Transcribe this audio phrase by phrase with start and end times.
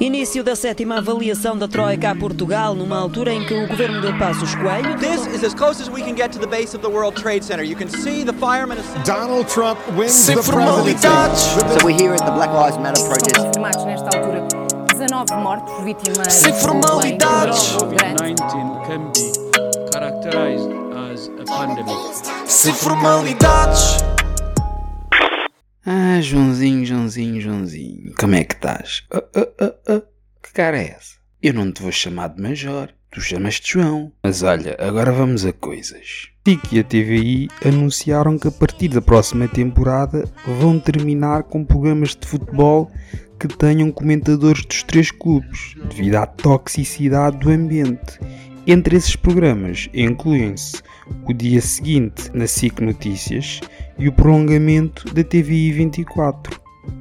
[0.00, 4.16] Início da sétima avaliação da Troika a Portugal, numa altura em que o governo de
[4.16, 4.96] Passos Coelho.
[4.98, 7.44] This is as close as we can get to the base of the World Trade
[7.44, 7.64] Center.
[7.64, 8.78] You can see the firemen.
[9.04, 11.52] Donald Trump wins Sem the formalidades.
[11.52, 11.80] presidency.
[11.80, 13.34] So we're here at the Black Lives Matter protest.
[13.36, 14.46] confirmados nesta altura
[14.94, 17.72] 19 mortos vítimas Sem formalidades.
[17.72, 19.32] banho grande.
[25.90, 29.04] Ah, Joãozinho, Joãozinho, Joãozinho, como é que estás?
[29.10, 30.02] Ah, ah, ah,
[30.42, 31.16] Que cara é essa?
[31.42, 34.12] Eu não te vou chamar de Major, tu chamas-te João.
[34.22, 36.28] Mas olha, agora vamos a coisas.
[36.44, 42.14] TIC e a TVI anunciaram que a partir da próxima temporada vão terminar com programas
[42.14, 42.90] de futebol
[43.40, 48.20] que tenham comentadores dos três clubes, devido à toxicidade do ambiente.
[48.66, 50.82] Entre esses programas incluem-se
[51.26, 53.62] o dia seguinte na SIC Notícias
[53.98, 56.60] e o prolongamento da TVI 24.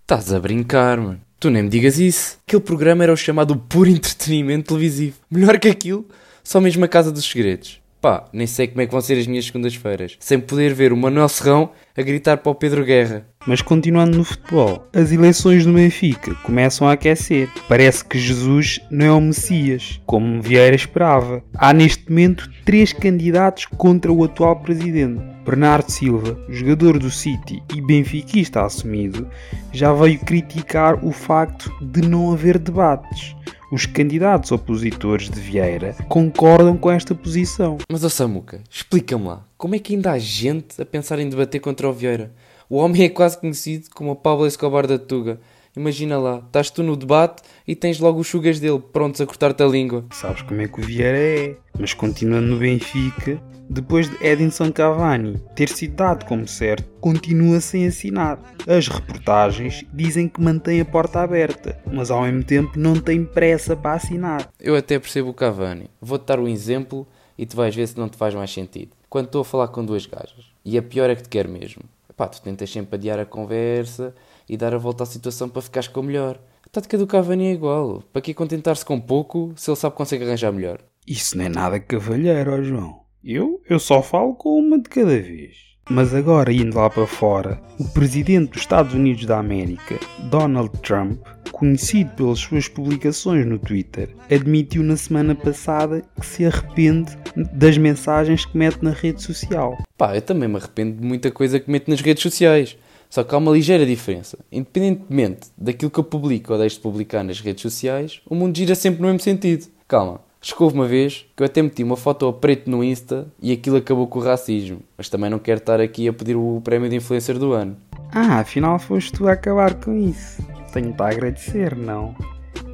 [0.00, 1.20] Estás a brincar, mano.
[1.38, 2.38] Tu nem me digas isso.
[2.46, 5.16] Aquele programa era o chamado puro entretenimento televisivo.
[5.30, 6.06] Melhor que aquilo,
[6.42, 7.80] só mesmo a Casa dos Segredos.
[8.00, 10.96] Pá, nem sei como é que vão ser as minhas segundas-feiras, sem poder ver o
[10.96, 13.26] Manuel Serrão a gritar para o Pedro Guerra.
[13.48, 17.48] Mas continuando no futebol, as eleições do Benfica começam a aquecer.
[17.66, 21.42] Parece que Jesus não é o Messias, como Vieira esperava.
[21.54, 25.22] Há neste momento três candidatos contra o atual presidente.
[25.46, 29.26] Bernardo Silva, jogador do City e benfiquista assumido,
[29.72, 33.34] já veio criticar o facto de não haver debates.
[33.72, 37.78] Os candidatos opositores de Vieira concordam com esta posição.
[37.90, 41.62] Mas, ó Samuca, explica-me lá, como é que ainda há gente a pensar em debater
[41.62, 42.30] contra o Vieira?
[42.70, 45.40] O homem é quase conhecido como o Pablo Escobar da Tuga.
[45.74, 49.62] Imagina lá, estás tu no debate e tens logo os chugas dele prontos a cortar-te
[49.62, 50.04] a língua.
[50.12, 51.56] Sabes como é que o Vieira é.
[51.78, 57.86] Mas continuando no Benfica, depois de Edinson Cavani ter sido dado como certo, continua sem
[57.86, 58.38] assinar.
[58.66, 63.74] As reportagens dizem que mantém a porta aberta, mas ao mesmo tempo não tem pressa
[63.74, 64.46] para assinar.
[64.60, 65.88] Eu até percebo o Cavani.
[66.02, 67.08] Vou-te dar um exemplo
[67.38, 68.90] e tu vais ver se não te faz mais sentido.
[69.08, 71.82] Quando estou a falar com duas gajas, e a pior é que te quer mesmo.
[72.18, 74.12] Pá, tu tentas sempre adiar a conversa
[74.48, 76.36] e dar a volta à situação para ficares com o melhor.
[76.66, 78.02] A tática do Cavani é igual.
[78.12, 80.80] Para que contentar-se com pouco se ele sabe que consegue arranjar melhor?
[81.06, 83.02] Isso não é nada cavalheiro, João.
[83.22, 85.67] Eu, eu só falo com uma de cada vez.
[85.90, 91.18] Mas agora, indo lá para fora, o presidente dos Estados Unidos da América, Donald Trump,
[91.50, 97.16] conhecido pelas suas publicações no Twitter, admitiu na semana passada que se arrepende
[97.54, 99.78] das mensagens que mete na rede social.
[99.96, 102.76] Pá, eu também me arrependo de muita coisa que meto nas redes sociais.
[103.08, 104.38] Só que há uma ligeira diferença.
[104.52, 108.74] Independentemente daquilo que eu publico ou deixo de publicar nas redes sociais, o mundo gira
[108.74, 109.66] sempre no mesmo sentido.
[109.88, 110.20] Calma.
[110.40, 113.26] Acho que houve uma vez que eu até meti uma foto a preto no Insta
[113.42, 114.80] e aquilo acabou com o racismo.
[114.96, 117.76] Mas também não quero estar aqui a pedir o prémio de influencer do ano.
[118.12, 120.42] Ah, afinal foste tu a acabar com isso.
[120.72, 122.14] Tenho-te a agradecer, não?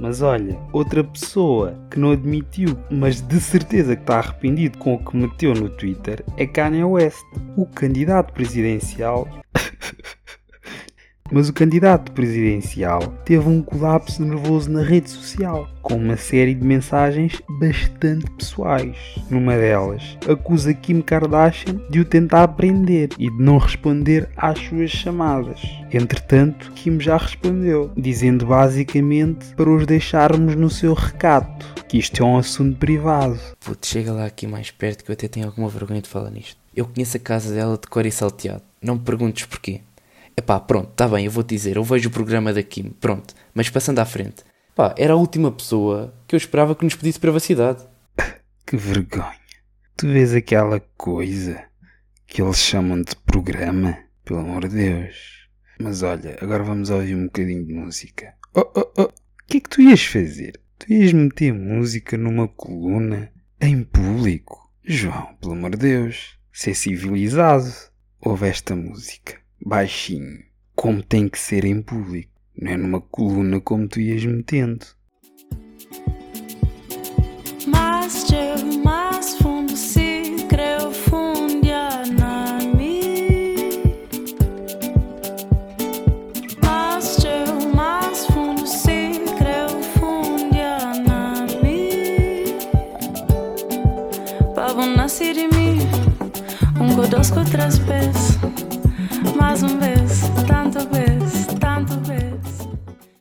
[0.00, 5.04] Mas olha, outra pessoa que não admitiu, mas de certeza que está arrependido com o
[5.04, 7.22] que meteu no Twitter, é Kanye West,
[7.56, 9.28] o candidato presidencial.
[11.30, 16.64] mas o candidato presidencial teve um colapso nervoso na rede social, com uma série de
[16.64, 18.96] mensagens bastante pessoais.
[19.30, 24.90] Numa delas, acusa Kim Kardashian de o tentar prender e de não responder às suas
[24.90, 25.60] chamadas.
[25.92, 32.26] Entretanto, Kim já respondeu, dizendo basicamente para os deixarmos no seu recato, que isto é
[32.26, 33.38] um assunto privado.
[33.58, 36.56] Puto, chega lá aqui mais perto que eu até tenho alguma vergonha de falar nisto.
[36.74, 38.62] Eu conheço a casa dela de cor e salteado.
[38.80, 39.80] Não me perguntes porquê.
[40.40, 43.34] Epá, pronto, tá bem, eu vou te dizer, eu vejo o programa da Kim, pronto.
[43.52, 44.42] Mas passando à frente.
[44.74, 47.86] Pá, era a última pessoa que eu esperava que nos pedisse privacidade.
[48.66, 49.34] Que vergonha.
[49.98, 51.62] Tu vês aquela coisa
[52.26, 53.98] que eles chamam de programa?
[54.24, 55.48] Pelo amor de Deus.
[55.78, 58.32] Mas olha, agora vamos ouvir um bocadinho de música.
[58.54, 59.02] Oh, oh, oh.
[59.02, 59.12] O
[59.46, 60.58] que é que tu ias fazer?
[60.78, 63.30] Tu ias meter música numa coluna
[63.60, 64.72] em público?
[64.84, 66.38] João, pelo amor de Deus.
[66.50, 67.70] Ser civilizado.
[68.20, 69.39] Ouve esta música.
[69.64, 70.38] Baixinho.
[70.74, 72.30] Como tem que ser em público.
[72.56, 74.86] Não é numa coluna como tu ias metendo.
[77.66, 79.74] Más llevo, más fundo,
[82.18, 82.58] na
[87.18, 88.90] llevo, más fundo,
[91.04, 91.30] na.
[94.54, 95.78] Pavo nascer de mim,
[96.80, 96.94] um
[99.36, 101.29] mais um vez, tanto vez.